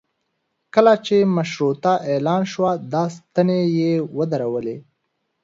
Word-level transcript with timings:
کله 0.73 0.93
چې 1.05 1.17
مشروطه 1.37 1.93
اعلان 2.11 2.41
شوه 2.51 2.71
دا 2.93 3.03
ستنې 3.15 3.59
یې 3.77 3.91
ودرولې. 4.17 4.77